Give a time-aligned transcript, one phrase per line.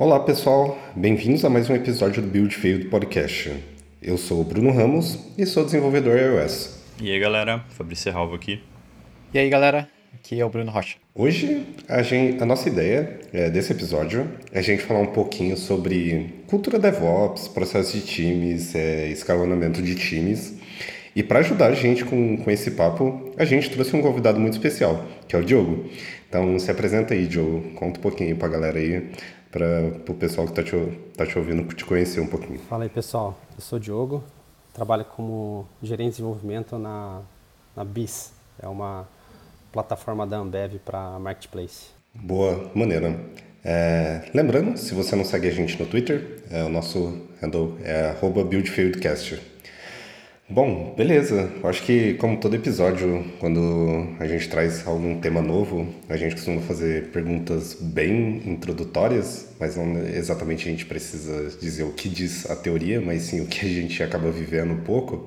[0.00, 3.54] Olá pessoal, bem-vindos a mais um episódio do Build Failed Podcast.
[4.00, 6.82] Eu sou o Bruno Ramos e sou desenvolvedor iOS.
[6.98, 8.62] E aí galera, Fabrício Ralvo aqui.
[9.34, 10.96] E aí galera, aqui é o Bruno Rocha.
[11.14, 15.54] Hoje a, gente, a nossa ideia é, desse episódio é a gente falar um pouquinho
[15.54, 20.58] sobre cultura DevOps, processo de times, é, escalonamento de times.
[21.14, 24.54] E para ajudar a gente com, com esse papo, a gente trouxe um convidado muito
[24.54, 25.90] especial, que é o Diogo.
[26.26, 29.10] Então se apresenta aí, Diogo, conta um pouquinho para a galera aí
[29.50, 32.58] para o pessoal que está te, tá te ouvindo te conhecer um pouquinho.
[32.60, 33.38] Fala aí, pessoal.
[33.54, 34.24] Eu sou o Diogo,
[34.72, 37.22] trabalho como gerente de desenvolvimento na,
[37.76, 38.32] na BIS.
[38.62, 39.08] É uma
[39.72, 41.88] plataforma da Ambev para Marketplace.
[42.14, 43.18] Boa maneira.
[43.64, 48.14] É, lembrando, se você não segue a gente no Twitter, é, o nosso handle é
[48.44, 49.40] buildfieldcast.
[50.52, 51.48] Bom, beleza.
[51.62, 56.60] Acho que, como todo episódio, quando a gente traz algum tema novo, a gente costuma
[56.62, 62.56] fazer perguntas bem introdutórias, mas não exatamente a gente precisa dizer o que diz a
[62.56, 65.24] teoria, mas sim o que a gente acaba vivendo um pouco.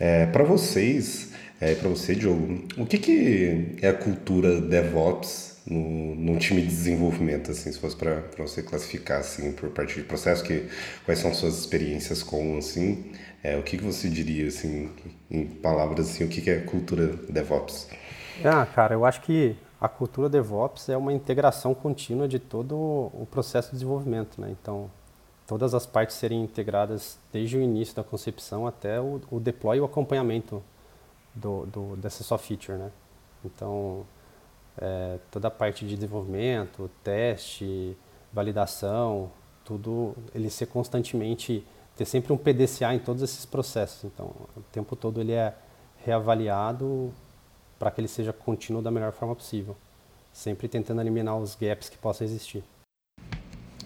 [0.00, 6.38] É, para vocês, é, para você, Diogo, o que, que é a cultura DevOps no,
[6.38, 10.64] time de desenvolvimento, assim, se fosse para você classificar, assim, por parte de processo, que,
[11.04, 13.04] quais são suas experiências com, assim,
[13.46, 14.90] é, o que, você diria, assim,
[15.30, 17.88] em palavras, assim, o que é cultura DevOps?
[18.44, 23.24] Ah, cara, eu acho que a cultura DevOps é uma integração contínua de todo o
[23.30, 24.50] processo de desenvolvimento, né?
[24.50, 24.90] Então,
[25.46, 29.80] todas as partes serem integradas desde o início da concepção até o, o deploy e
[29.80, 30.60] o acompanhamento
[31.32, 32.90] do, do, dessa só feature, né?
[33.44, 34.04] Então,
[34.76, 37.96] é, toda a parte de desenvolvimento, teste,
[38.32, 39.30] validação,
[39.64, 41.64] tudo ele ser constantemente
[41.96, 44.04] ter sempre um PDCA em todos esses processos.
[44.04, 45.54] Então, o tempo todo ele é
[46.04, 47.12] reavaliado
[47.78, 49.76] para que ele seja contínuo da melhor forma possível,
[50.32, 52.62] sempre tentando eliminar os gaps que possam existir.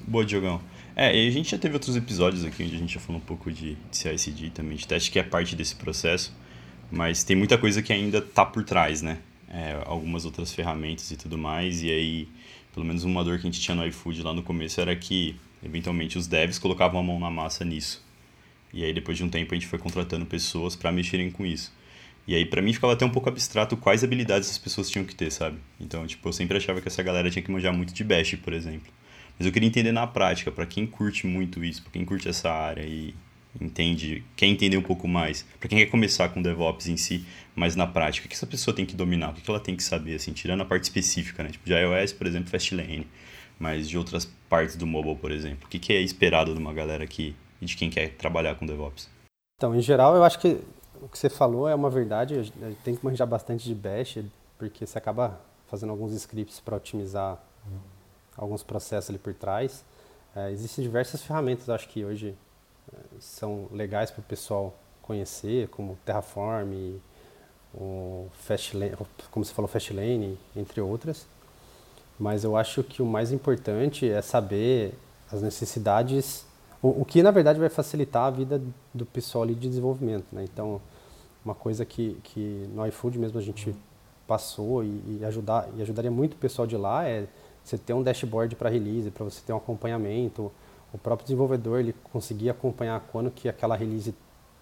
[0.06, 0.60] Boa, Diogão.
[0.96, 3.24] É, e a gente já teve outros episódios aqui onde a gente já falou um
[3.24, 6.34] pouco de, de CI/CD também, de teste, que é parte desse processo,
[6.90, 9.18] mas tem muita coisa que ainda está por trás, né?
[9.48, 12.28] É, algumas outras ferramentas e tudo mais, e aí,
[12.74, 15.36] pelo menos uma dor que a gente tinha no iFood lá no começo era que
[15.62, 18.04] Eventualmente os devs colocavam a mão na massa nisso.
[18.72, 21.72] E aí depois de um tempo a gente foi contratando pessoas para mexerem com isso.
[22.26, 25.14] E aí para mim ficava até um pouco abstrato quais habilidades as pessoas tinham que
[25.14, 25.58] ter, sabe?
[25.80, 28.52] Então, tipo, eu sempre achava que essa galera tinha que manjar muito de bash, por
[28.52, 28.92] exemplo.
[29.38, 32.50] Mas eu queria entender na prática, para quem curte muito isso, para quem curte essa
[32.50, 33.14] área e
[33.58, 37.74] entende, quer entender um pouco mais, para quem quer começar com DevOps em si, mas
[37.74, 40.14] na prática, o que essa pessoa tem que dominar, o que ela tem que saber,
[40.16, 41.50] assim, tirando a parte específica, né?
[41.50, 43.06] Tipo, de iOS, por exemplo, Fastlane
[43.60, 45.66] mas de outras partes do mobile, por exemplo?
[45.66, 48.64] O que, que é esperado de uma galera aqui e de quem quer trabalhar com
[48.64, 49.08] DevOps?
[49.56, 50.58] Então, em geral, eu acho que
[51.02, 52.50] o que você falou é uma verdade.
[52.82, 54.18] Tem que manjar bastante de Bash,
[54.58, 55.38] porque você acaba
[55.68, 57.38] fazendo alguns scripts para otimizar
[58.36, 59.84] alguns processos ali por trás.
[60.34, 62.34] É, existem diversas ferramentas, acho que hoje
[62.92, 66.98] é, são legais para o pessoal conhecer, como Terraform,
[67.74, 68.96] o Fastlane,
[69.30, 71.26] como você falou, Fastlane, entre outras.
[72.20, 74.92] Mas eu acho que o mais importante é saber
[75.32, 76.44] as necessidades,
[76.82, 78.60] o, o que na verdade vai facilitar a vida
[78.92, 80.26] do pessoal ali de desenvolvimento.
[80.30, 80.44] Né?
[80.44, 80.82] Então,
[81.42, 83.74] uma coisa que, que no iFood mesmo a gente
[84.26, 87.26] passou e, e, ajudar, e ajudaria muito o pessoal de lá é
[87.64, 90.52] você ter um dashboard para release, para você ter um acompanhamento.
[90.92, 94.14] O próprio desenvolvedor ele conseguir acompanhar quando que aquela release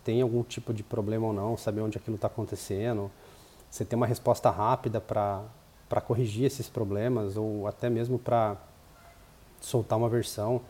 [0.05, 3.11] tem algum tipo de problema ou não, saber onde aquilo está acontecendo.
[3.69, 5.43] Você ter uma resposta rápida para
[5.89, 8.57] para corrigir esses problemas ou até mesmo para
[9.61, 10.61] soltar uma versão.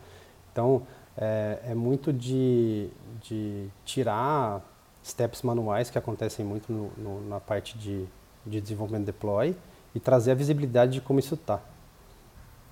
[0.51, 0.83] Então,
[1.17, 2.89] é, é muito de,
[3.21, 4.61] de, tirar
[5.03, 8.05] steps manuais que acontecem muito no, no, na parte de,
[8.45, 9.55] de desenvolvimento deploy
[9.93, 11.59] e trazer a visibilidade de como isso está.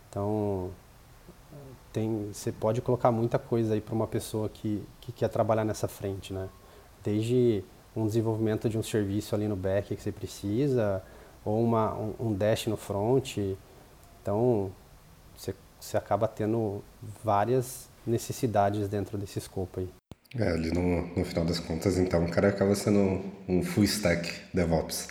[0.10, 0.72] Então,
[1.92, 5.88] tem, você pode colocar muita coisa aí para uma pessoa que, que quer trabalhar nessa
[5.88, 6.48] frente, né?
[7.04, 7.64] Desde
[7.96, 11.04] um desenvolvimento de um serviço ali no back que você precisa,
[11.48, 13.38] ou uma, um, um dash no front.
[14.22, 14.70] Então,
[15.36, 16.84] você, você acaba tendo
[17.24, 19.90] várias necessidades dentro desse escopo aí.
[20.36, 24.30] É, ali no, no final das contas, então, o cara acaba sendo um full stack
[24.54, 25.08] DevOps.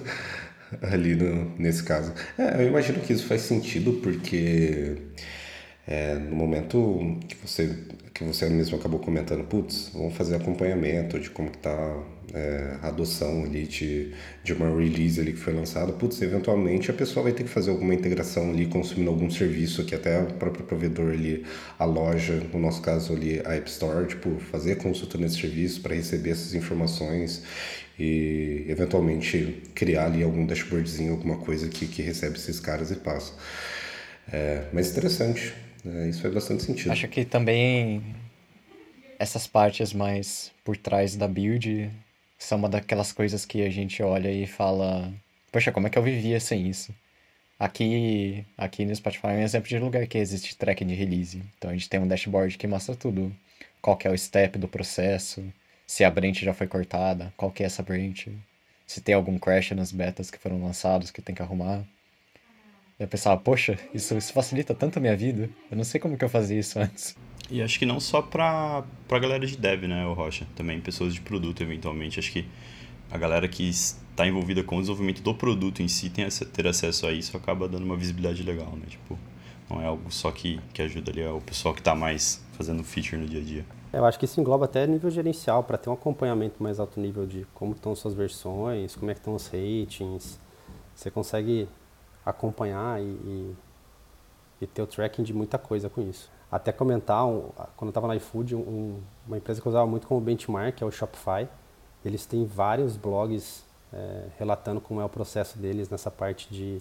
[0.82, 2.12] ali no, nesse caso.
[2.36, 4.98] É, eu imagino que isso faz sentido porque
[5.86, 7.78] é, no momento que você,
[8.14, 12.02] que você mesmo acabou comentando, putz, vamos fazer acompanhamento de como está
[12.32, 17.24] é, adoção ali de, de uma release ali que foi lançada, putz, eventualmente a pessoa
[17.24, 21.12] vai ter que fazer alguma integração ali, consumindo algum serviço que até o próprio provedor
[21.12, 21.44] ali,
[21.78, 25.94] a loja, no nosso caso ali a App Store, tipo, fazer consulta nesse serviço para
[25.94, 27.42] receber essas informações
[27.98, 33.34] e eventualmente criar ali algum dashboardzinho, alguma coisa que, que recebe esses caras e passa.
[34.32, 35.54] É, mas interessante.
[35.84, 36.92] É, isso faz bastante sentido.
[36.92, 38.02] Acho que também
[39.18, 41.90] essas partes mais por trás da build
[42.38, 45.12] são uma daquelas coisas que a gente olha e fala,
[45.52, 46.94] poxa, como é que eu vivia sem isso?
[47.58, 51.42] Aqui, aqui no Spotify é um exemplo de lugar que existe track de release.
[51.56, 53.34] Então a gente tem um dashboard que mostra tudo.
[53.80, 55.44] Qual é o step do processo,
[55.86, 58.28] se a branch já foi cortada, qual é essa branch,
[58.86, 61.84] se tem algum crash nas betas que foram lançados que tem que arrumar.
[62.98, 65.50] Eu pensava, poxa, isso, isso facilita tanto a minha vida.
[65.70, 67.16] Eu não sei como que eu fazia isso antes.
[67.50, 70.46] E acho que não só pra, pra galera de dev, né, o Rocha?
[70.54, 72.20] Também pessoas de produto, eventualmente.
[72.20, 72.46] Acho que
[73.10, 77.06] a galera que está envolvida com o desenvolvimento do produto em si tem ter acesso
[77.06, 78.86] a isso acaba dando uma visibilidade legal, né?
[78.88, 79.18] Tipo,
[79.68, 82.84] não é algo só que, que ajuda ali, é o pessoal que está mais fazendo
[82.84, 83.66] feature no dia a dia.
[83.92, 87.26] Eu acho que isso engloba até nível gerencial, para ter um acompanhamento mais alto nível
[87.26, 90.40] de como estão suas versões, como é que estão os ratings.
[90.94, 91.68] Você consegue
[92.24, 93.54] acompanhar e, e,
[94.62, 96.30] e ter o tracking de muita coisa com isso.
[96.50, 100.06] Até comentar, um, quando eu estava na iFood, um, uma empresa que eu usava muito
[100.06, 101.48] como benchmark, é o Shopify.
[102.04, 106.80] Eles têm vários blogs é, relatando como é o processo deles nessa parte de,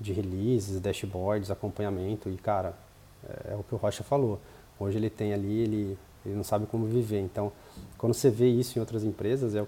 [0.00, 2.28] de releases, dashboards, acompanhamento.
[2.28, 2.74] E, cara,
[3.28, 4.40] é, é o que o Rocha falou.
[4.78, 7.20] Hoje ele tem ali, ele, ele não sabe como viver.
[7.20, 7.52] Então,
[7.96, 9.64] quando você vê isso em outras empresas, é,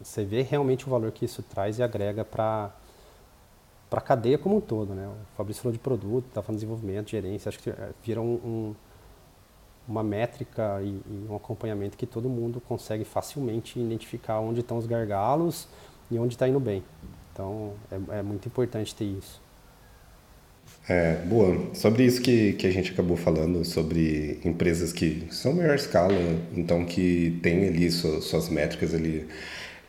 [0.00, 2.70] você vê realmente o valor que isso traz e agrega para
[3.88, 5.06] para a cadeia como um todo, né?
[5.06, 8.34] O Fabrício falou de produto, está falando de desenvolvimento, gerência, acho que é, vira um,
[8.34, 8.74] um,
[9.86, 14.86] uma métrica e, e, um acompanhamento que todo mundo consegue facilmente identificar onde estão os
[14.86, 15.68] gargalos
[16.10, 16.82] e onde está indo bem.
[17.32, 19.40] Então, é, é, muito importante ter isso.
[20.88, 21.74] É, boa.
[21.74, 26.14] Sobre isso que, que a gente acabou falando, sobre empresas que são maior escala,
[26.56, 29.28] então que tem ali suas, suas métricas ali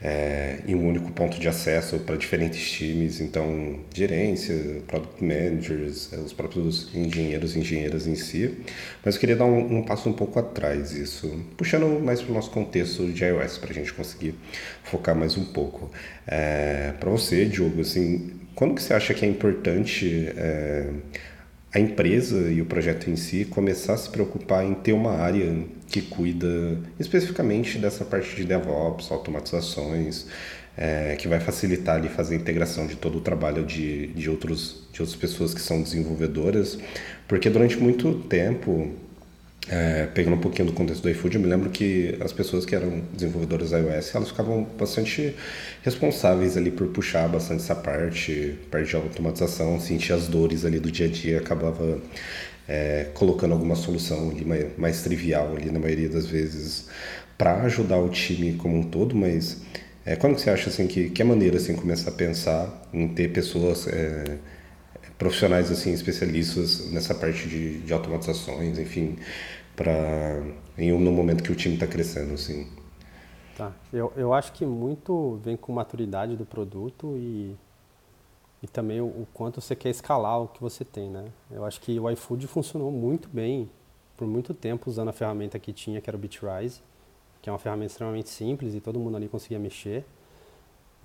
[0.01, 6.17] é, em um único ponto de acesso para diferentes times, então gerência, product managers, é,
[6.17, 8.57] os próprios engenheiros e engenheiras em si.
[9.03, 12.33] Mas eu queria dar um, um passo um pouco atrás isso, puxando mais para o
[12.35, 14.35] nosso contexto de iOS para a gente conseguir
[14.83, 15.91] focar mais um pouco.
[16.27, 20.89] É, para você, Diogo, assim, quando que você acha que é importante é,
[21.73, 25.65] a empresa e o projeto em si começar a se preocupar em ter uma área
[25.87, 30.27] que cuida especificamente dessa parte de DevOps, automatizações,
[30.77, 34.87] é, que vai facilitar ali fazer a integração de todo o trabalho de, de, outros,
[34.93, 36.77] de outras pessoas que são desenvolvedoras,
[37.27, 38.91] porque durante muito tempo,
[39.69, 42.73] é, pegando um pouquinho do contexto do iFood, eu me lembro que as pessoas que
[42.73, 45.35] eram desenvolvedoras iOS, elas ficavam bastante
[45.81, 50.89] responsáveis ali por puxar bastante essa parte, parte de automatização, sentir as dores ali do
[50.89, 51.99] dia a dia, acabava
[52.67, 56.87] é, colocando alguma solução ali mais, mais, trivial ali na maioria das vezes
[57.37, 59.61] para ajudar o time como um todo, mas
[60.05, 63.33] é, quando você acha assim que, que é maneira assim começar a pensar em ter
[63.33, 64.37] pessoas é,
[65.17, 69.17] profissionais assim especialistas nessa parte de, de automatizações, enfim,
[69.75, 70.43] para
[70.77, 72.67] em um no momento que o time está crescendo assim.
[73.55, 73.73] Tá.
[73.91, 77.55] Eu, eu acho que muito vem com maturidade do produto e
[78.61, 81.25] e também o, o, quanto você quer escalar o que você tem, né?
[81.51, 83.69] Eu acho que o iFood funcionou muito bem
[84.15, 86.81] por muito tempo usando a ferramenta que tinha, que era o Bitrise,
[87.41, 90.03] que é uma ferramenta extremamente simples e todo mundo ali conseguia mexer.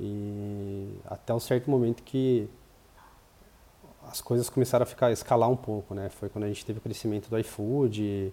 [0.00, 2.48] E até um certo momento que
[4.10, 6.08] as coisas começaram a ficar a escalar um pouco, né?
[6.08, 8.32] Foi quando a gente teve o crescimento do iFood,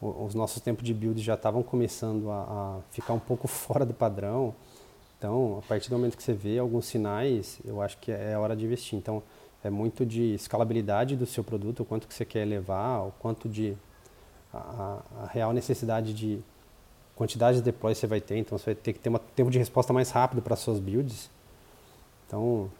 [0.00, 3.92] os nossos tempos de build já estavam começando a, a ficar um pouco fora do
[3.92, 4.54] padrão.
[5.18, 8.56] Então, a partir do momento que você vê alguns sinais, eu acho que é hora
[8.56, 8.98] de investir.
[8.98, 9.22] Então,
[9.62, 13.46] é muito de escalabilidade do seu produto, o quanto que você quer levar, o quanto
[13.46, 13.76] de
[14.52, 16.40] a, a real necessidade de
[17.14, 18.38] quantidade de deploy você vai ter.
[18.38, 21.28] Então, você vai ter que ter um tempo de resposta mais rápido para suas builds.
[22.26, 22.70] Então,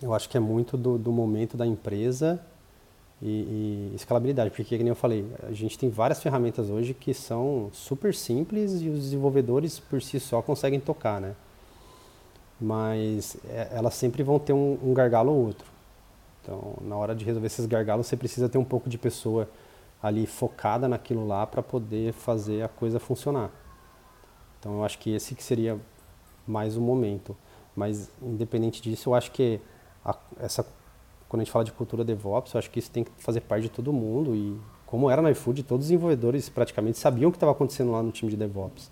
[0.00, 2.40] eu acho que é muito do, do momento da empresa
[3.20, 7.68] e, e, escalabilidade, porque, como eu falei, a gente tem várias ferramentas hoje que são
[7.72, 11.34] super simples e os desenvolvedores por si só conseguem tocar, né?
[12.62, 15.66] mas é, elas sempre vão ter um, um, gargalo ou outro.
[16.40, 19.48] Então, na hora de resolver esses gargalos, você precisa ter um pouco de pessoa
[20.02, 23.50] ali focada naquilo lá para poder fazer a coisa funcionar.
[24.58, 25.78] Então, eu acho que esse que seria
[26.46, 27.36] mais o momento.
[27.74, 29.60] Mas, independente disso, eu acho que
[30.04, 30.64] a, essa,
[31.28, 33.64] quando a gente fala de cultura DevOps, eu acho que isso tem que fazer parte
[33.64, 34.34] de todo mundo.
[34.34, 38.02] E, como era no iFood, todos os desenvolvedores praticamente sabiam o que estava acontecendo lá
[38.02, 38.90] no time de DevOps.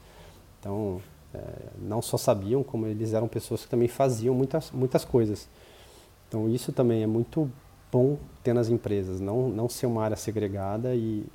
[0.58, 1.00] Então,
[1.32, 1.38] é,
[1.78, 5.48] não só sabiam, como eles eram pessoas que também faziam muitas, muitas coisas.
[6.28, 7.50] Então isso também é muito
[7.90, 11.26] bom ter nas empresas, não, não ser uma área segregada e,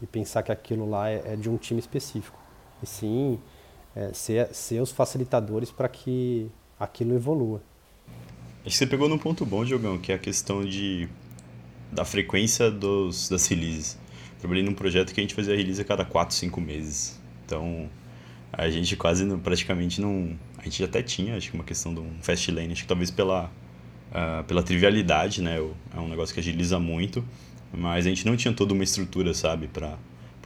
[0.00, 2.38] e pensar que aquilo lá é, é de um time específico.
[2.82, 3.38] E sim
[3.94, 7.60] é, ser, ser os facilitadores para que aquilo evolua.
[8.64, 11.08] Acho que você pegou num ponto bom, Diogão, que é a questão de
[11.90, 13.98] da frequência dos, das releases.
[14.38, 17.20] Trabalhei num projeto que a gente fazia release a cada 4, 5 meses.
[17.44, 17.90] Então,
[18.52, 20.38] a gente quase não, praticamente não.
[20.58, 23.10] A gente até tinha, acho que uma questão de um fast lane, acho que talvez
[23.10, 23.50] pela,
[24.10, 25.58] uh, pela trivialidade, né?
[25.94, 27.24] É um negócio que agiliza muito,
[27.72, 29.98] mas a gente não tinha toda uma estrutura, sabe, para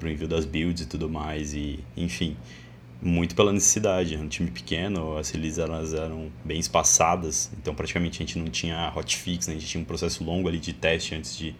[0.02, 2.36] o envio das builds e tudo mais, e enfim,
[3.06, 4.16] muito pela necessidade.
[4.16, 8.92] Um time pequeno, as releases elas eram bem espaçadas, então praticamente a gente não tinha
[8.94, 9.54] hotfix, né?
[9.54, 11.54] a gente tinha um processo longo ali de teste antes de,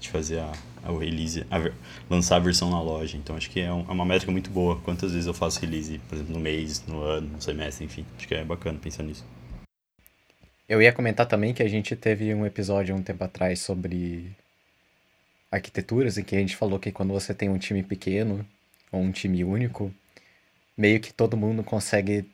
[0.00, 0.52] de fazer a,
[0.82, 1.70] a release, a,
[2.10, 3.16] lançar a versão na loja.
[3.16, 4.76] Então acho que é, um, é, uma métrica muito boa.
[4.80, 8.04] Quantas vezes eu faço release, por exemplo, no mês, no ano, no semestre, enfim.
[8.16, 9.24] Acho que é bacana pensar nisso.
[10.68, 14.30] Eu ia comentar também que a gente teve um episódio um tempo atrás sobre
[15.50, 18.44] arquiteturas, em que a gente falou que quando você tem um time pequeno
[18.92, 19.90] ou um time único,
[20.78, 22.30] meio que todo mundo consegue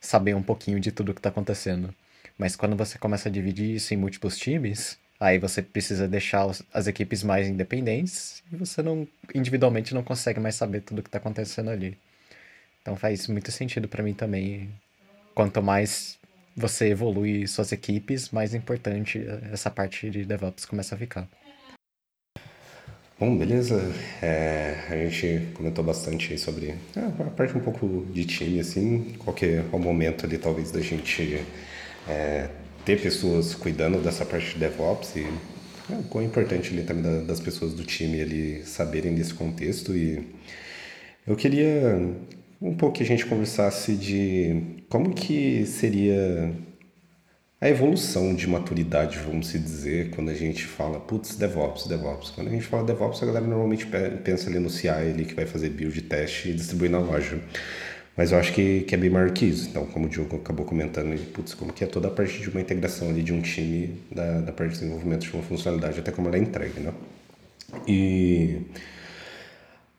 [0.00, 1.92] saber um pouquinho de tudo que está acontecendo.
[2.38, 6.86] Mas quando você começa a dividir isso em múltiplos times, Aí você precisa deixar as
[6.86, 11.70] equipes mais independentes e você não individualmente não consegue mais saber tudo que está acontecendo
[11.70, 11.98] ali.
[12.82, 14.70] Então faz muito sentido para mim também.
[15.34, 16.18] Quanto mais
[16.54, 21.26] você evolui suas equipes, mais importante essa parte de DevOps começa a ficar.
[23.18, 23.80] Bom, beleza.
[24.20, 29.14] É, a gente comentou bastante aí sobre é, a parte um pouco de time, assim,
[29.18, 31.42] qualquer momento ali talvez da gente
[32.06, 32.50] é,
[32.84, 35.26] ter pessoas cuidando dessa parte de DevOps e
[35.90, 40.22] é, o quão importante ali também das pessoas do time ali saberem desse contexto e
[41.26, 41.98] eu queria
[42.60, 46.52] um pouco que a gente conversasse de como que seria
[47.60, 52.30] a evolução de maturidade, vamos se dizer, quando a gente fala, putz, DevOps, DevOps.
[52.30, 53.86] Quando a gente fala DevOps, a galera normalmente
[54.22, 57.40] pensa ali no CI ali que vai fazer build, teste e distribuir na loja.
[58.14, 59.68] Mas eu acho que, que é bem maior que isso.
[59.68, 62.48] Então, como o Diogo acabou comentando, ele, putz, como que é toda a parte de
[62.50, 66.10] uma integração ali de um time, da, da parte de desenvolvimento de uma funcionalidade, até
[66.10, 66.92] como ela é entregue, né?
[67.86, 68.60] E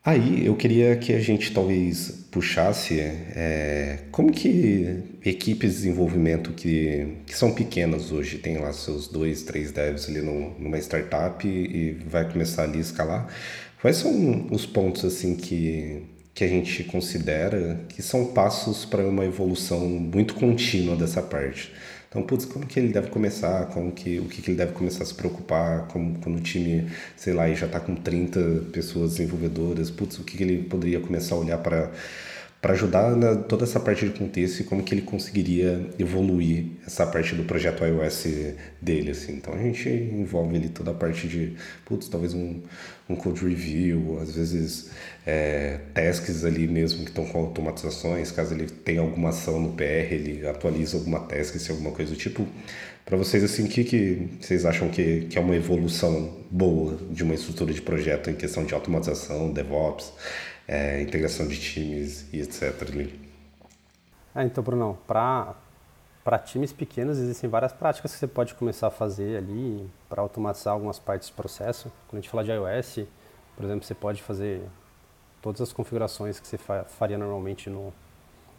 [0.08, 7.18] aí eu queria que a gente talvez puxasse é, como que equipes de desenvolvimento que,
[7.26, 11.98] que são pequenas hoje, tem lá seus dois, três devs ali no, numa startup e,
[12.08, 13.28] vai começar ali a escalar,
[13.82, 19.26] quais são os pontos assim que que a gente considera que são passos para uma
[19.26, 21.74] evolução muito contínua dessa parte.
[22.18, 23.68] Então, putz, como que ele deve começar?
[23.68, 25.88] Como que, o que, que ele deve começar a se preocupar?
[25.88, 28.40] Como, quando o time, sei lá, já está com 30
[28.74, 31.92] pessoas desenvolvedoras, putz, o que, que ele poderia começar a olhar para
[32.62, 37.06] para ajudar na, toda essa parte de contexto e como que ele conseguiria evoluir essa
[37.06, 38.28] parte do projeto iOS
[38.82, 39.34] dele, assim.
[39.34, 42.62] Então a gente envolve ali toda a parte de, putz, talvez um,
[43.08, 44.90] um code review, às vezes
[45.26, 50.12] é, tasks ali mesmo que estão com automatizações, caso ele tenha alguma ação no PR,
[50.12, 52.48] ele atualiza alguma task, se alguma coisa do tipo.
[53.06, 57.24] Para vocês, assim, o que, que vocês acham que, que é uma evolução boa de
[57.24, 60.12] uma estrutura de projeto em questão de automatização, DevOps?
[60.68, 62.82] É, integração de times e etc.
[62.90, 63.28] Ali.
[64.36, 64.64] É, então,
[65.08, 65.56] para
[66.24, 70.74] para times pequenos existem várias práticas que você pode começar a fazer ali para automatizar
[70.74, 71.90] algumas partes do processo.
[72.06, 73.08] Quando a gente fala de iOS,
[73.56, 74.62] por exemplo, você pode fazer
[75.42, 77.94] todas as configurações que você faria normalmente no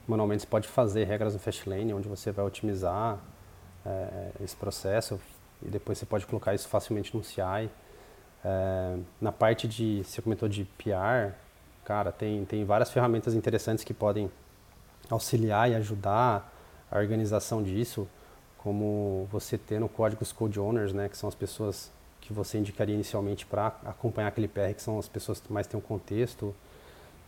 [0.07, 3.19] manualmente você pode fazer regras no Fastlane onde você vai otimizar
[3.85, 5.21] é, esse processo
[5.63, 7.69] e depois você pode colocar isso facilmente no CI.
[8.43, 11.35] É, na parte de, você comentou de PR,
[11.89, 14.31] Cara, tem, tem várias ferramentas interessantes que podem
[15.09, 16.53] auxiliar e ajudar
[16.91, 18.07] a organização disso,
[18.59, 21.91] como você ter no código os code owners, né, que são as pessoas
[22.21, 25.81] que você indicaria inicialmente para acompanhar aquele PR, que são as pessoas que mais têm
[25.81, 26.55] um contexto.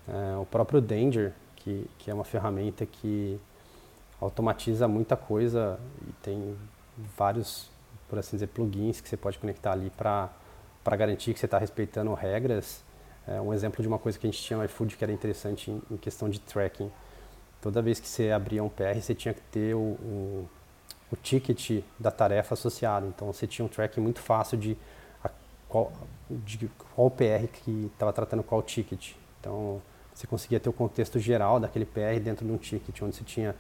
[0.07, 3.41] É, o próprio Danger, que, que é uma ferramenta que
[4.21, 6.55] automatiza muita coisa e tem
[7.17, 7.71] vários,
[8.11, 10.29] por assim dizer, plugins que você pode conectar ali para
[10.85, 12.85] garantir que você está respeitando regras
[13.27, 15.71] é um exemplo de uma coisa que a gente tinha no iFood que era interessante
[15.71, 16.91] em, em questão de tracking.
[17.61, 20.49] Toda vez que você abria um PR, você tinha que ter o, o,
[21.13, 23.07] o ticket da tarefa associado.
[23.07, 24.77] Então você tinha um tracking muito fácil de,
[25.23, 25.31] a,
[25.69, 25.93] qual,
[26.31, 29.13] de qual PR que estava tratando qual ticket.
[29.39, 29.81] Então
[30.15, 33.55] você conseguia ter o contexto geral daquele PR dentro de um ticket, onde você tinha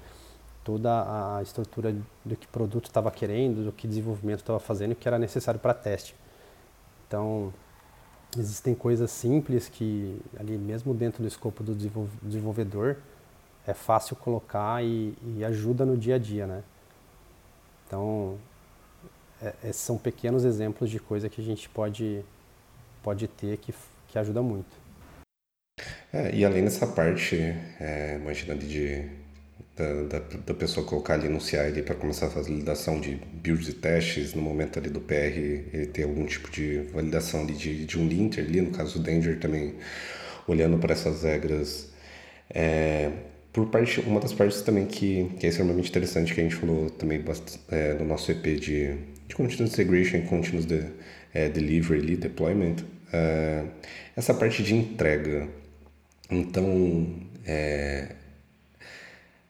[0.65, 4.95] toda a estrutura do que o produto estava querendo, do que desenvolvimento estava fazendo o
[4.95, 6.15] que era necessário para teste.
[7.07, 7.53] Então,
[8.39, 11.75] existem coisas simples que ali mesmo dentro do escopo do
[12.23, 12.97] desenvolvedor
[13.67, 16.63] é fácil colocar e, e ajuda no dia a dia, né?
[17.87, 18.39] Então
[19.43, 22.25] é, é, são pequenos exemplos de coisa que a gente pode
[23.03, 23.75] pode ter que
[24.09, 24.81] que ajuda muito.
[26.13, 28.19] É, e além dessa parte, é,
[28.67, 29.09] de
[29.81, 33.73] da, da, da, pessoa colocar ali no CI para começar a validação de builds e
[33.73, 37.99] testes, no momento ali do PR ele ter algum tipo de validação ali de, de
[37.99, 39.75] um linter ali, no caso do Danger também
[40.47, 41.89] olhando para essas regras.
[42.49, 43.11] É,
[43.53, 46.91] por parte, uma das partes também que, que é extremamente interessante que a gente falou
[46.91, 47.25] também
[47.71, 48.95] é, no nosso EP de,
[49.27, 50.85] de Continuous Integration e Continuous de,
[51.33, 52.77] é, Delivery ali, Deployment,
[53.13, 53.65] é,
[54.17, 55.49] essa parte de entrega.
[56.31, 58.15] Então, é,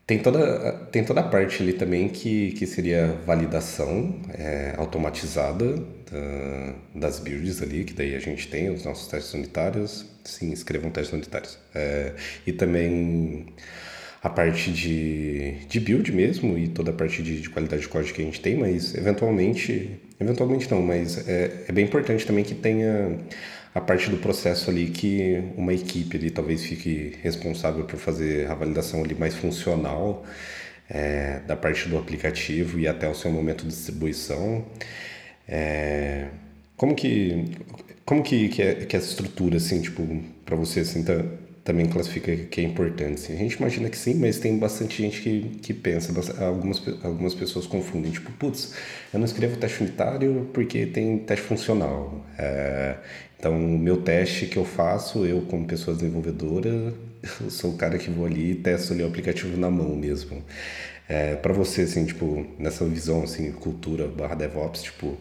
[0.05, 6.73] tem toda, tem toda a parte ali também que, que seria validação é, automatizada da,
[6.93, 10.05] das builds ali, que daí a gente tem os nossos testes unitários.
[10.23, 11.57] Sim, escrevam testes unitários.
[11.73, 12.13] É,
[12.45, 13.47] e também
[14.21, 18.13] a parte de, de build mesmo e toda a parte de, de qualidade de código
[18.13, 22.53] que a gente tem, mas eventualmente, eventualmente não, mas é, é bem importante também que
[22.53, 23.17] tenha
[23.73, 28.53] a parte do processo ali que uma equipe ali talvez fique responsável por fazer a
[28.53, 30.25] validação ali mais funcional
[30.89, 34.65] é, da parte do aplicativo e até o seu momento de distribuição.
[35.47, 36.27] É,
[36.75, 37.45] como que
[38.05, 40.05] como que, que, é, que é essa estrutura assim tipo
[40.45, 41.13] para você assim tá,
[41.63, 43.31] também classifica que é importante.
[43.31, 46.11] A gente imagina que sim, mas tem bastante gente que, que pensa,
[46.43, 48.73] algumas, algumas pessoas confundem, tipo, putz,
[49.13, 52.25] eu não escrevo teste unitário porque tem teste funcional.
[52.37, 52.95] É,
[53.39, 56.69] então, o meu teste que eu faço, eu como pessoa desenvolvedora,
[57.41, 60.43] eu sou o cara que vou ali e testo ali o aplicativo na mão mesmo.
[61.13, 65.17] É, para você, assim, tipo, nessa visão, assim, cultura barra DevOps, tipo,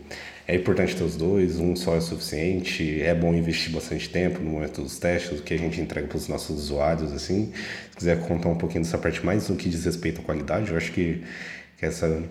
[0.47, 4.51] é importante ter os dois, um só é suficiente, é bom investir bastante tempo no
[4.51, 7.53] momento dos testes, o que a gente entrega para os nossos usuários, assim.
[7.91, 10.77] Se quiser contar um pouquinho dessa parte mais no que diz respeito à qualidade, eu
[10.77, 11.25] acho que,
[11.77, 12.23] que essa...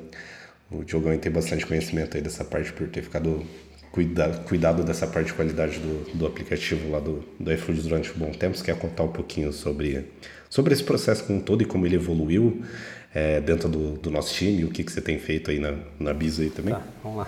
[0.71, 3.45] O Diogão tem bastante conhecimento aí dessa parte por ter ficado
[3.91, 8.19] cuidado, cuidado dessa parte de qualidade do, do aplicativo lá do, do iFood durante um
[8.19, 8.55] bom tempo.
[8.55, 10.05] Você quer contar um pouquinho sobre,
[10.49, 12.63] sobre esse processo como um todo e como ele evoluiu
[13.13, 14.63] é, dentro do, do nosso time?
[14.63, 16.73] O que, que você tem feito aí na, na Bisa aí também?
[16.73, 17.27] Tá, vamos lá.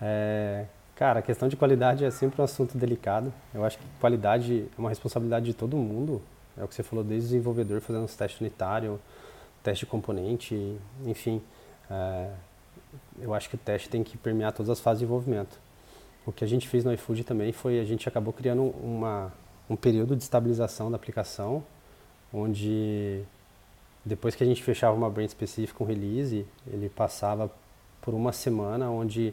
[0.00, 0.64] É,
[0.96, 3.32] cara, a questão de qualidade é sempre um assunto delicado.
[3.54, 6.20] Eu acho que qualidade é uma responsabilidade de todo mundo.
[6.56, 8.98] É o que você falou desde o desenvolvedor fazendo os testes unitários,
[9.62, 10.76] teste de componente,
[11.06, 11.40] enfim.
[11.90, 12.30] É,
[13.20, 15.58] eu acho que o teste tem que permear todas as fases de desenvolvimento.
[16.26, 19.32] O que a gente fez no iFood também foi a gente acabou criando uma,
[19.68, 21.64] um período de estabilização da aplicação,
[22.32, 23.22] onde
[24.04, 27.50] depois que a gente fechava uma brand específica, um release, ele passava
[28.00, 29.32] por uma semana onde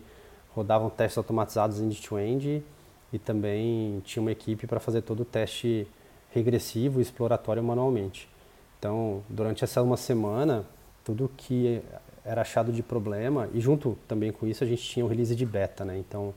[0.55, 2.63] rodavam testes automatizados end-to-end
[3.11, 5.87] e também tinha uma equipe para fazer todo o teste
[6.31, 8.29] regressivo e exploratório manualmente.
[8.77, 10.65] Então, durante essa uma semana,
[11.03, 11.81] tudo que
[12.23, 15.45] era achado de problema e junto também com isso a gente tinha o release de
[15.45, 15.97] beta, né?
[15.97, 16.33] Então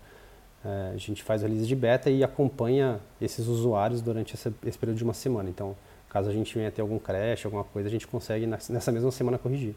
[0.65, 4.79] é, a gente faz o release de beta e acompanha esses usuários durante esse, esse
[4.79, 5.51] período de uma semana.
[5.51, 5.77] Então,
[6.13, 9.39] caso a gente venha ter algum crash, alguma coisa, a gente consegue nessa mesma semana
[9.39, 9.75] corrigir.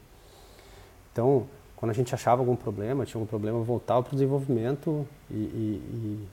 [1.10, 5.34] Então, quando a gente achava algum problema, tinha algum problema, voltava para o desenvolvimento e,
[5.34, 6.28] e, e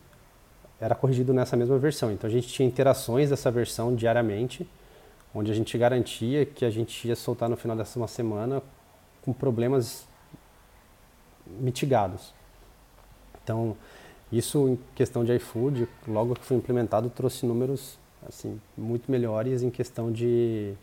[0.77, 2.11] era corrigido nessa mesma versão.
[2.11, 4.67] Então a gente tinha interações dessa versão diariamente,
[5.33, 8.61] onde a gente garantia que a gente ia soltar no final dessa uma semana
[9.21, 10.05] com problemas
[11.47, 12.33] mitigados.
[13.41, 13.77] Então,
[14.29, 19.69] isso em questão de iFood, logo que foi implementado, trouxe números assim muito melhores em
[19.69, 20.73] questão de,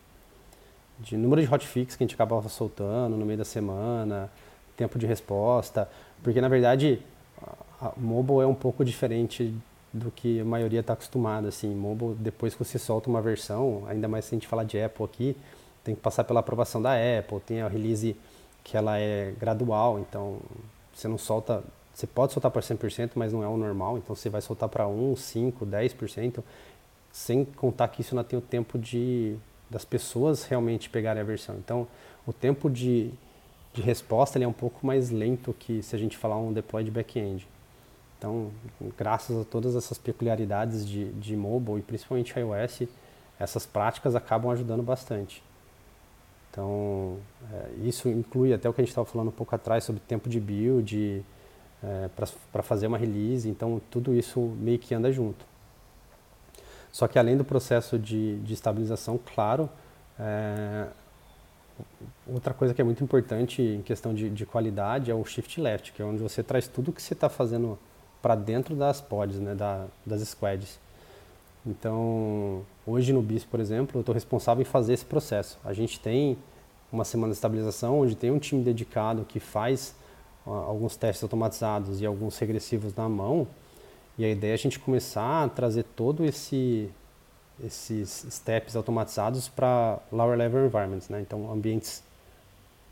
[0.98, 4.30] de número de hotfix que a gente acabava soltando no meio da semana,
[4.76, 5.88] tempo de resposta,
[6.22, 7.00] porque na verdade
[7.80, 9.54] a mobile é um pouco diferente
[9.92, 11.48] do que a maioria está acostumada.
[11.48, 14.80] Assim, mobile, depois que você solta uma versão, ainda mais se a gente falar de
[14.80, 15.36] Apple aqui,
[15.82, 18.16] tem que passar pela aprovação da Apple, tem a release
[18.62, 20.38] que ela é gradual, então
[20.92, 24.28] você não solta, você pode soltar para 100%, mas não é o normal, então você
[24.28, 26.42] vai soltar para 1, 5, 10%,
[27.12, 29.36] sem contar que isso não tem o tempo de
[29.68, 31.54] das pessoas realmente pegarem a versão.
[31.56, 31.86] Então,
[32.26, 33.10] o tempo de,
[33.72, 36.82] de resposta ele é um pouco mais lento que se a gente falar um deploy
[36.82, 37.46] de back-end.
[38.18, 38.50] Então,
[38.98, 42.82] graças a todas essas peculiaridades de, de mobile e principalmente iOS,
[43.38, 45.42] essas práticas acabam ajudando bastante.
[46.50, 47.16] Então,
[47.52, 50.28] é, isso inclui até o que a gente estava falando um pouco atrás sobre tempo
[50.28, 51.24] de build,
[51.82, 52.10] é,
[52.52, 55.49] para fazer uma release, então tudo isso meio que anda junto.
[56.92, 59.68] Só que além do processo de, de estabilização, claro,
[60.18, 60.86] é,
[62.26, 65.92] outra coisa que é muito importante em questão de, de, qualidade é o shift left,
[65.92, 67.78] que é onde você traz tudo que você está fazendo
[68.20, 70.78] para dentro das pods, né, da, das squads.
[71.64, 75.58] Então, hoje no BIS, por exemplo, eu estou responsável em fazer esse processo.
[75.64, 76.38] A gente tem
[76.92, 79.94] uma semana de estabilização, onde tem um time dedicado que faz
[80.46, 83.46] uh, alguns testes automatizados e alguns regressivos na mão.
[84.20, 86.90] E a ideia é a gente começar a trazer todo esse
[87.64, 91.22] esses steps automatizados para lower level environments, né?
[91.22, 92.02] Então, ambientes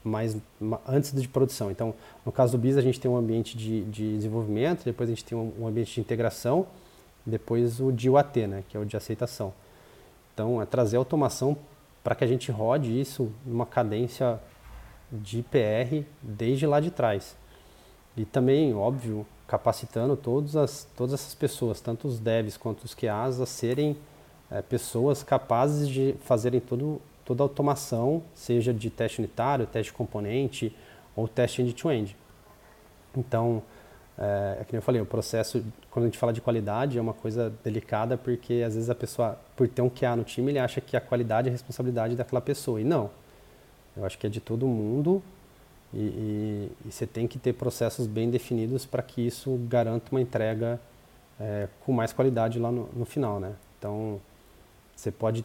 [0.03, 0.38] mais
[0.87, 1.71] antes de produção.
[1.71, 5.12] Então, no caso do BIS, a gente tem um ambiente de, de desenvolvimento, depois a
[5.12, 6.67] gente tem um, um ambiente de integração,
[7.27, 8.64] depois o de UAT, né?
[8.67, 9.53] Que é o de aceitação.
[10.33, 11.59] Então, é trazer automação
[12.03, 14.41] para que a gente rode isso numa cadência
[15.12, 17.37] de PR desde lá de trás.
[18.17, 23.40] E também, óbvio, capacitando todas, as, todas essas pessoas, tanto os devs quanto os QAs,
[23.40, 23.96] a serem
[24.50, 30.76] é, pessoas capazes de fazerem todo, toda a automação, seja de teste unitário, teste componente
[31.16, 32.11] ou teste end-to-end.
[32.11, 32.16] -end.
[33.16, 33.62] Então,
[34.18, 37.14] é, é que eu falei, o processo, quando a gente fala de qualidade, é uma
[37.14, 40.78] coisa delicada porque às vezes a pessoa, por ter um QA no time, ele acha
[40.78, 42.80] que a qualidade é responsabilidade daquela pessoa.
[42.80, 43.11] E não.
[43.96, 45.22] Eu acho que é de todo mundo
[45.92, 50.20] e, e, e você tem que ter processos bem definidos para que isso garanta uma
[50.20, 50.81] entrega
[51.40, 53.55] é, com mais qualidade lá no, no, final, né?
[53.79, 54.20] Então,
[54.94, 55.44] você pode,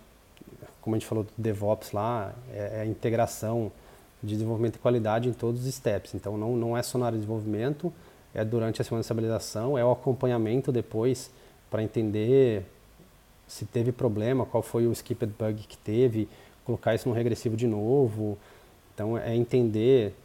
[0.82, 3.72] como a gente falou do DevOps lá, é, é, a integração
[4.22, 6.14] de desenvolvimento e qualidade em todos os steps.
[6.14, 7.94] Então, não, não é só na área de desenvolvimento,
[8.34, 11.30] é durante a semana de estabilização, é o acompanhamento depois
[11.70, 12.66] para entender
[13.48, 16.28] se teve problema, qual foi o skipped bug que teve,
[16.66, 18.38] colocar isso no regressivo de novo.
[18.94, 20.16] Então, é entender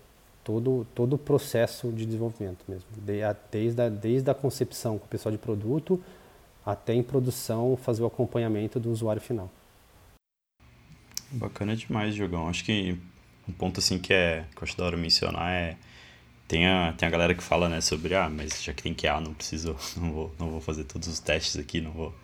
[0.48, 5.30] todo, todo o processo de desenvolvimento mesmo, desde a, desde a concepção com o pessoal
[5.30, 6.02] de produto
[6.64, 9.50] até em produção fazer o acompanhamento do usuário final.
[11.30, 12.48] Bacana demais, Jogão.
[12.48, 12.98] Acho que
[13.46, 15.76] um ponto assim que é que eu acho da hora mencionar é
[16.46, 19.20] tem a, tem a galera que fala né, sobre ah, mas já que tem QA,
[19.20, 22.14] não preciso, não vou, não vou fazer todos os testes aqui, não vou,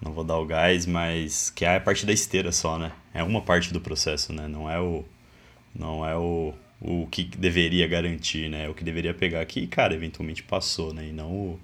[0.00, 2.92] não vou dar o gás, mas QA é parte da esteira só, né?
[3.12, 4.48] É uma parte do processo, né?
[4.48, 5.04] Não é o
[5.74, 8.68] não é o, o que deveria garantir, né?
[8.68, 11.08] O que deveria pegar aqui, cara, eventualmente passou, né?
[11.08, 11.60] E não o,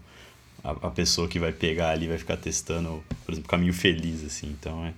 [0.64, 4.48] a, a, pessoa que vai pegar ali vai ficar testando, por exemplo, caminho feliz, assim.
[4.48, 4.94] Então, é,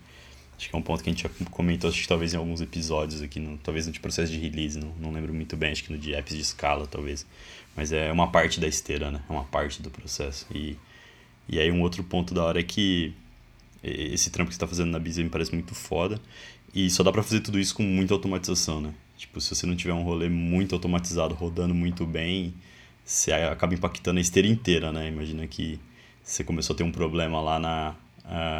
[0.57, 2.61] acho que é um ponto que a gente já comentou, acho que talvez em alguns
[2.61, 5.83] episódios aqui, no, talvez no de processo de release, não, não lembro muito bem, acho
[5.83, 7.27] que no de apps de escala, talvez.
[7.77, 9.21] Mas é uma parte da esteira, né?
[9.29, 10.47] É uma parte do processo.
[10.55, 10.77] E,
[11.49, 13.13] e aí um outro ponto da hora é que
[13.83, 16.21] esse trampo que você está fazendo na Bisa me parece muito foda.
[16.75, 18.95] E só dá para fazer tudo isso com muita automatização, né?
[19.17, 22.55] Tipo, se você não tiver um rolê muito automatizado, rodando muito bem,
[23.05, 25.09] você acaba impactando a esteira inteira, né?
[25.09, 25.79] Imagina que
[26.23, 27.95] você começou a ter um problema lá na,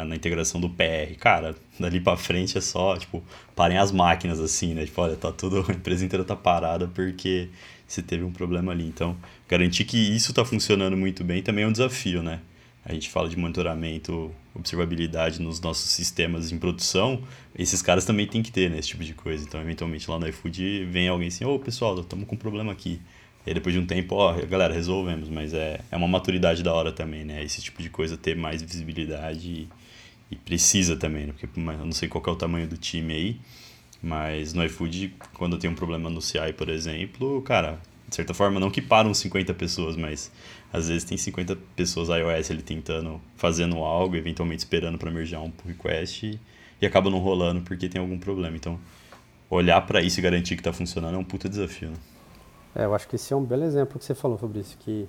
[0.05, 1.15] na integração do PR.
[1.19, 3.23] Cara, dali para frente é só, tipo,
[3.55, 4.85] parem as máquinas assim, né?
[4.85, 7.49] Tipo, olha, tá tudo, a empresa inteira tá parada porque
[7.87, 8.85] você teve um problema ali.
[8.85, 9.17] Então,
[9.49, 12.39] garantir que isso tá funcionando muito bem também é um desafio, né?
[12.85, 17.23] A gente fala de monitoramento, observabilidade nos nossos sistemas em produção,
[17.57, 19.43] esses caras também tem que ter né, esse tipo de coisa.
[19.43, 22.71] Então, eventualmente lá no iFood vem alguém assim, ô oh, pessoal, estamos com um problema
[22.71, 23.01] aqui.
[23.43, 26.73] E aí, depois de um tempo, ó, galera, resolvemos, mas é, é uma maturidade da
[26.73, 27.43] hora também, né?
[27.43, 29.69] Esse tipo de coisa ter mais visibilidade e,
[30.29, 31.33] e precisa também, né?
[31.37, 33.39] Porque eu não sei qual é o tamanho do time aí,
[34.01, 38.59] mas no iFood, quando tem um problema no CI, por exemplo, cara, de certa forma,
[38.59, 40.31] não que param 50 pessoas, mas
[40.75, 45.49] às vezes tem 50 pessoas iOS ali tentando, fazendo algo, eventualmente esperando para mergear um
[45.49, 46.39] pull request e,
[46.81, 48.55] e acaba não rolando porque tem algum problema.
[48.57, 48.77] Então,
[49.49, 51.89] olhar para isso e garantir que está funcionando é um puta desafio.
[51.89, 51.97] Né?
[52.75, 55.07] É, eu acho que esse é um belo exemplo que você falou, Fabrício, que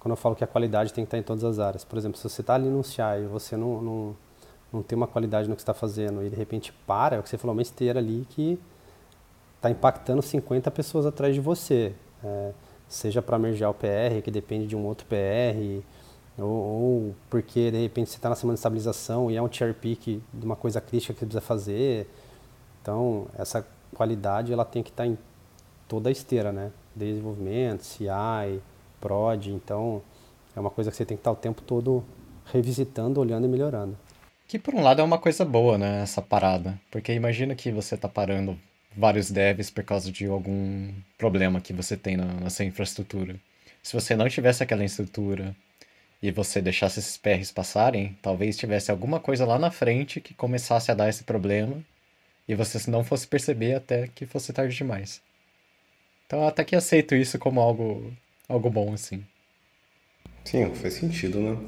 [0.00, 1.84] quando eu falo que a qualidade tem que estar em todas as áreas.
[1.84, 4.16] Por exemplo, se você está ali no CI e você não, não,
[4.72, 7.28] não tem uma qualidade no que está fazendo e de repente para, é o que
[7.28, 8.58] você falou, uma esteira ali que
[9.56, 12.52] está impactando 50 pessoas atrás de você é,
[12.88, 15.82] seja para mergear o PR, que depende de um outro PR,
[16.38, 19.74] ou, ou porque de repente você está na semana de estabilização e é um cherry
[19.74, 22.08] pick de uma coisa crítica que você precisa fazer.
[22.82, 25.16] Então, essa qualidade ela tem que estar tá em
[25.88, 26.70] toda a esteira, né?
[26.94, 28.60] Desenvolvimento, CI,
[29.00, 30.02] prod, então
[30.56, 32.04] é uma coisa que você tem que estar tá o tempo todo
[32.52, 33.96] revisitando, olhando e melhorando.
[34.46, 37.94] Que por um lado é uma coisa boa, né, essa parada, porque imagina que você
[37.94, 38.58] está parando
[38.96, 43.36] vários devs por causa de algum problema que você tem na, na sua infraestrutura.
[43.82, 45.54] Se você não tivesse aquela estrutura
[46.22, 50.90] e você deixasse esses PRs passarem, talvez tivesse alguma coisa lá na frente que começasse
[50.90, 51.82] a dar esse problema
[52.48, 55.20] e você não fosse perceber até que fosse tarde demais.
[56.26, 58.12] Então até que aceito isso como algo,
[58.48, 59.24] algo bom, assim.
[60.44, 61.58] Sim, faz sentido, né?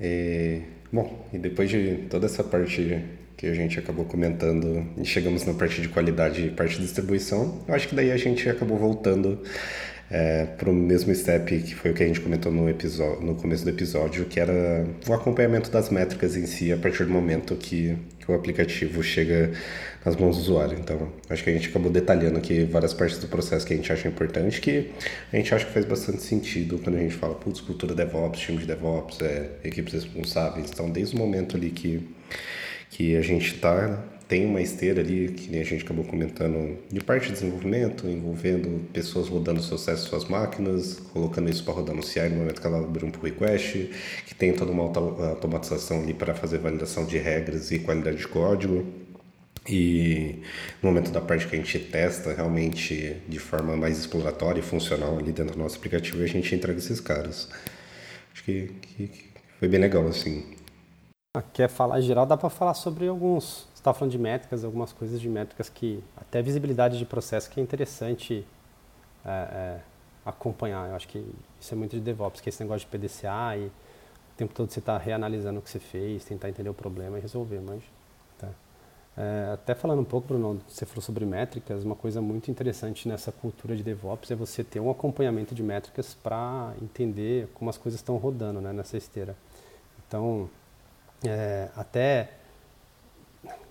[0.00, 0.62] E,
[0.92, 3.00] bom, e depois de toda essa parte
[3.42, 7.60] que a gente acabou comentando e chegamos na parte de qualidade e parte de distribuição,
[7.66, 9.42] eu acho que daí a gente acabou voltando
[10.08, 13.34] é, para o mesmo step que foi o que a gente comentou no, episódio, no
[13.34, 17.56] começo do episódio, que era o acompanhamento das métricas em si a partir do momento
[17.56, 19.50] que, que o aplicativo chega
[20.04, 20.78] nas mãos do usuário.
[20.78, 23.92] Então, acho que a gente acabou detalhando aqui várias partes do processo que a gente
[23.92, 24.92] acha importante, que
[25.32, 28.58] a gente acha que faz bastante sentido quando a gente fala, putz, cultura DevOps, time
[28.58, 30.70] de DevOps, é, equipes responsáveis.
[30.72, 32.08] Então, desde o momento ali que
[32.92, 37.00] que a gente tá tem uma esteira ali, que nem a gente acabou comentando, de
[37.00, 42.02] parte de desenvolvimento, envolvendo pessoas rodando seus testes suas máquinas, colocando isso para rodar no
[42.02, 43.90] CI no momento que ela abre um pull request,
[44.26, 48.86] que tem toda uma automatização ali para fazer validação de regras e qualidade de código.
[49.68, 50.36] E
[50.82, 55.18] no momento da parte que a gente testa realmente de forma mais exploratória e funcional
[55.18, 57.50] ali dentro do nosso aplicativo, a gente entrega esses caras.
[58.32, 59.24] Acho que, que, que
[59.58, 60.61] foi bem legal, assim.
[61.34, 65.20] Ah, quer falar geral, dá para falar sobre alguns está falando de métricas, algumas coisas
[65.20, 68.46] de métricas que, até visibilidade de processo, que é interessante
[69.24, 69.80] é, é,
[70.24, 70.88] acompanhar.
[70.88, 71.18] Eu acho que
[71.60, 73.72] isso é muito de DevOps, que é esse negócio de PDCA e o
[74.36, 77.60] tempo todo você está reanalisando o que você fez, tentar entender o problema e resolver.
[77.60, 77.82] Mas,
[78.38, 78.48] tá.
[79.16, 83.32] é, até falando um pouco, Bruno, você falou sobre métricas, uma coisa muito interessante nessa
[83.32, 87.98] cultura de DevOps é você ter um acompanhamento de métricas para entender como as coisas
[87.98, 89.36] estão rodando né, nessa esteira.
[90.06, 90.48] Então,
[91.24, 92.30] é, até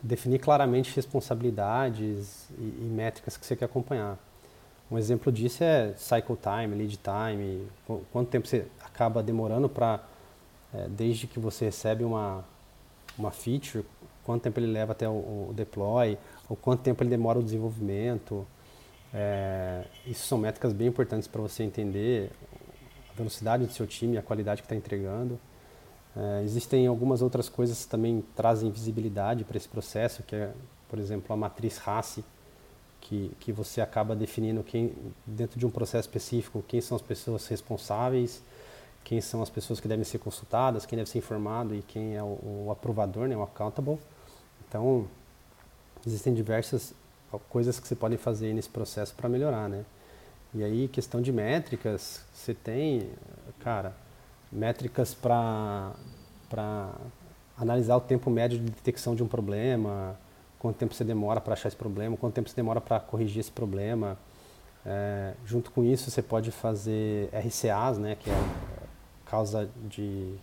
[0.02, 4.18] definir claramente responsabilidades e, e, métricas que você quer acompanhar.
[4.90, 7.68] Um exemplo disso é cycle time, lead time,
[8.12, 10.04] quanto tempo você acaba demorando para,
[10.74, 12.44] é, desde que você recebe uma,
[13.18, 13.86] uma feature,
[14.24, 16.18] quanto tempo ele leva até o, o deploy,
[16.50, 18.46] ou quanto tempo ele demora o desenvolvimento.
[19.14, 22.32] É, isso são métricas bem importantes para você entender
[23.14, 25.40] a velocidade do seu time, a qualidade que está entregando.
[26.16, 30.52] É, existem algumas outras coisas que também trazem visibilidade para esse processo, que é,
[30.90, 32.24] por exemplo, a matriz RACE,
[33.00, 34.94] que, que você acaba definindo quem,
[35.26, 38.42] dentro de um processo específico, quem são as pessoas responsáveis,
[39.04, 42.22] quem são as pessoas que devem ser consultadas, quem deve ser informado e quem é
[42.22, 43.98] o, o aprovador, né, o accountable.
[44.68, 45.08] Então,
[46.06, 46.94] existem diversas
[47.50, 49.86] coisas que você pode fazer nesse processo para melhorar, né?
[50.54, 53.10] E aí, questão de métricas, você tem,
[53.60, 53.96] cara,
[54.52, 55.94] métricas para
[57.58, 60.16] analisar o tempo médio de detecção de um problema,
[60.60, 63.52] quanto tempo você demora para achar esse problema, quanto tempo você demora para corrigir esse
[63.52, 64.18] problema.
[64.86, 68.44] É, junto com isso, você pode fazer RCAs, né, que é
[69.26, 70.36] causa de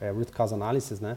[0.00, 1.16] é, root cause analysis, né,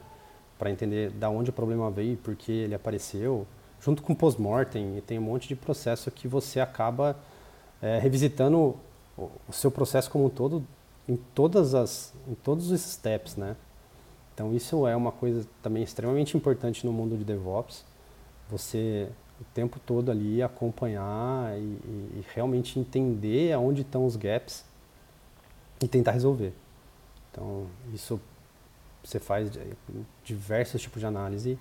[0.58, 3.46] para entender da onde o problema veio e por que ele apareceu.
[3.80, 7.16] Junto com post-mortem, tem um monte de processo que você acaba
[7.80, 8.76] é, revisitando
[9.16, 10.64] o seu processo como um todo
[11.08, 13.56] em todas as em todos os steps, né?
[14.34, 17.84] Então isso é uma coisa também extremamente importante no mundo de DevOps.
[18.50, 19.08] Você
[19.40, 24.64] o tempo todo ali acompanhar e, e, realmente entender aonde estão os gaps
[25.80, 26.52] e tentar resolver.
[27.30, 28.20] Então isso
[29.02, 29.50] você faz
[30.24, 31.58] diversos tipos de análise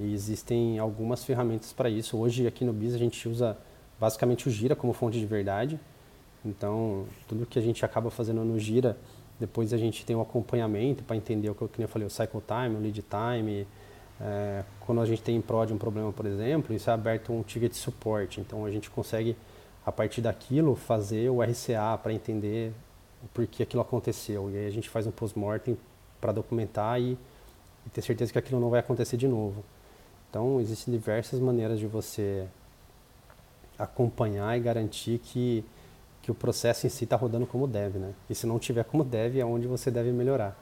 [0.00, 2.16] e existem algumas ferramentas para isso.
[2.16, 3.56] Hoje aqui no BIS a gente usa
[3.98, 5.78] basicamente o Gira como fonte de verdade
[6.48, 8.96] então, tudo que a gente acaba fazendo no Gira,
[9.38, 12.42] depois a gente tem um acompanhamento para entender o que, que eu falei, o cycle
[12.46, 13.66] time, o lead time.
[14.20, 17.42] É, quando a gente tem em prod um problema, por exemplo, isso é aberto um
[17.42, 18.40] ticket de suporte.
[18.40, 19.36] Então, a gente consegue,
[19.86, 22.72] a partir daquilo, fazer o RCA para entender
[23.32, 24.50] por que aquilo aconteceu.
[24.50, 25.78] E aí a gente faz um post-mortem
[26.20, 27.16] para documentar e,
[27.86, 29.64] e ter certeza que aquilo não vai acontecer de novo.
[30.28, 32.46] Então, existem diversas maneiras de você
[33.78, 35.64] acompanhar e garantir que
[36.28, 38.12] que o processo em si está rodando como deve, né?
[38.28, 40.54] E se não tiver como deve, é onde você deve melhorar.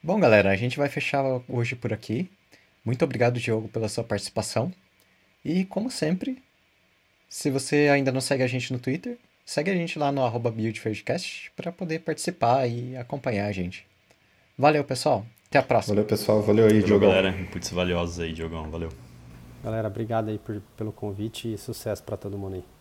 [0.00, 2.30] Bom, galera, a gente vai fechar hoje por aqui.
[2.84, 4.72] Muito obrigado, Diogo, pela sua participação.
[5.44, 6.40] E, como sempre,
[7.28, 10.54] se você ainda não segue a gente no Twitter, segue a gente lá no arroba
[11.56, 13.84] para poder participar e acompanhar a gente.
[14.56, 15.26] Valeu, pessoal.
[15.48, 15.96] Até a próxima.
[15.96, 16.40] Valeu, pessoal.
[16.40, 17.04] Valeu aí, Diogo.
[17.04, 17.30] galera.
[17.30, 18.70] Inputs valiosos aí, Diogão.
[18.70, 18.90] Valeu.
[19.64, 22.77] Galera, obrigado aí por, pelo convite e sucesso para todo mundo aí.